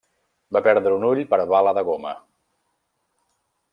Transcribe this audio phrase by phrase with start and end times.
[0.55, 2.15] Va perdre un ull per bala de goma.